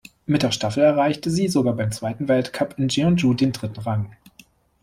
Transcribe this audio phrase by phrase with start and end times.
[0.25, 4.15] Mit der Staffel erreichte sie sogar beim zweiten Weltcup in Jeonju den dritten Rang.